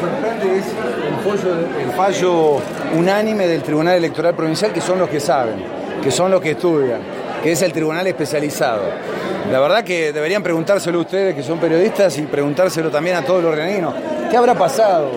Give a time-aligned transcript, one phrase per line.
[0.00, 2.62] sorprende es el fallo, el fallo
[2.96, 5.56] unánime del Tribunal Electoral Provincial, que son los que saben,
[6.02, 7.00] que son los que estudian,
[7.42, 8.82] que es el tribunal especializado.
[9.50, 13.54] La verdad que deberían preguntárselo ustedes, que son periodistas, y preguntárselo también a todos los
[13.54, 13.94] reaninos.
[14.30, 15.10] ¿Qué habrá pasado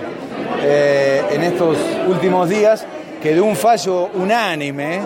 [0.64, 1.78] eh, en estos
[2.08, 2.86] últimos días
[3.22, 5.02] que de un fallo unánime,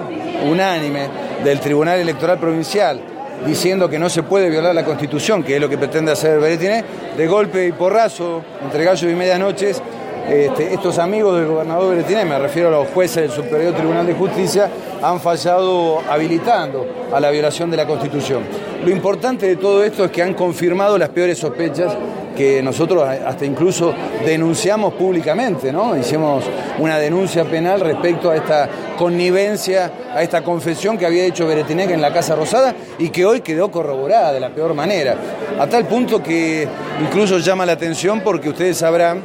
[0.50, 1.08] unánime
[1.44, 3.00] del Tribunal Electoral Provincial,
[3.46, 6.84] diciendo que no se puede violar la Constitución, que es lo que pretende hacer Beretiné,
[7.16, 9.82] de golpe y porrazo, entre gallos y medianoches,
[10.30, 14.14] este, estos amigos del gobernador Beretiné, me refiero a los jueces del Superior Tribunal de
[14.14, 14.70] Justicia,
[15.02, 18.44] han fallado habilitando a la violación de la Constitución.
[18.84, 21.96] Lo importante de todo esto es que han confirmado las peores sospechas
[22.36, 23.94] que nosotros hasta incluso
[24.26, 25.98] denunciamos públicamente, ¿no?
[25.98, 26.44] Hicimos
[26.80, 32.02] una denuncia penal respecto a esta connivencia, a esta confesión que había hecho Beretinec en
[32.02, 35.16] la Casa Rosada y que hoy quedó corroborada de la peor manera.
[35.60, 36.68] A tal punto que
[37.02, 39.22] incluso llama la atención porque ustedes sabrán,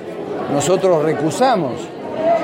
[0.53, 1.73] nosotros recusamos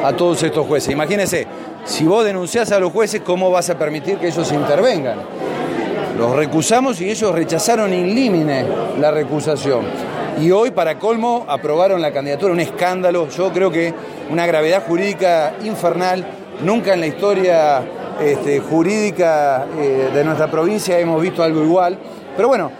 [0.04, 0.92] a todos estos jueces.
[0.92, 1.46] Imagínense,
[1.84, 5.18] si vos denunciás a los jueces, ¿cómo vas a permitir que ellos intervengan?
[6.18, 8.64] Los recusamos y ellos rechazaron in limine
[8.98, 10.15] la recusación.
[10.38, 13.94] Y hoy, para colmo, aprobaron la candidatura, un escándalo, yo creo que
[14.30, 16.26] una gravedad jurídica infernal.
[16.62, 17.82] Nunca en la historia
[18.20, 21.98] este, jurídica eh, de nuestra provincia hemos visto algo igual.
[22.36, 22.70] Pero bueno,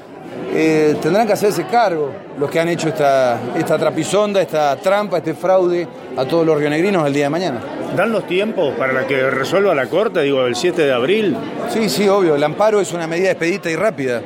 [0.52, 5.34] eh, tendrán que hacerse cargo los que han hecho esta, esta trapisonda, esta trampa, este
[5.34, 7.60] fraude a todos los rionegrinos el día de mañana.
[7.96, 11.36] ¿Dan los tiempos para que resuelva la Corte, digo, el 7 de abril?
[11.70, 12.34] Sí, sí, obvio.
[12.34, 14.20] El amparo es una medida expedita y rápida.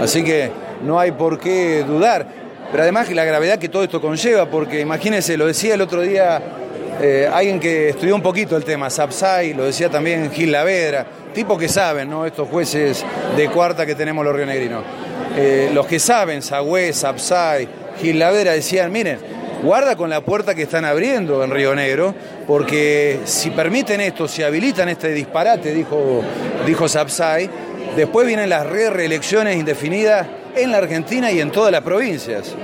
[0.00, 0.50] Así que
[0.84, 2.39] no hay por qué dudar.
[2.70, 6.40] Pero además la gravedad que todo esto conlleva, porque imagínense, lo decía el otro día
[7.02, 11.56] eh, alguien que estudió un poquito el tema, Sapsay, lo decía también Gil Lavedra, tipo
[11.56, 12.26] que saben, ¿no?
[12.26, 13.04] Estos jueces
[13.36, 14.84] de cuarta que tenemos los rionegrinos.
[15.36, 17.66] Eh, los que saben, Sagüez, Sapsay,
[18.00, 19.18] Gil Lavedra, decían, miren,
[19.62, 22.14] guarda con la puerta que están abriendo en Río Negro,
[22.46, 26.22] porque si permiten esto, si habilitan este disparate, dijo,
[26.66, 27.48] dijo Sapsay,
[27.96, 30.26] después vienen las re-reelecciones indefinidas
[30.56, 32.54] en la Argentina y en todas las provincias.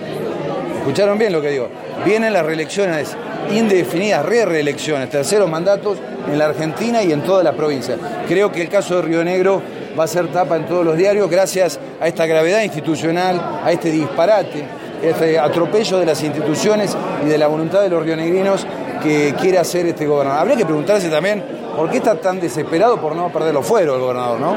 [0.78, 1.68] ¿Escucharon bien lo que digo?
[2.04, 3.16] Vienen las reelecciones
[3.50, 5.98] indefinidas, re-reelecciones, terceros mandatos
[6.30, 7.98] en la Argentina y en todas las provincias.
[8.28, 9.62] Creo que el caso de Río Negro
[9.98, 13.90] va a ser tapa en todos los diarios gracias a esta gravedad institucional, a este
[13.90, 14.64] disparate
[15.02, 18.66] este atropello de las instituciones y de la voluntad de los rionegrinos
[19.02, 20.40] que quiere hacer este gobernador.
[20.40, 21.44] Habría que preguntarse también
[21.76, 24.56] por qué está tan desesperado por no perder los fueros el gobernador, ¿no?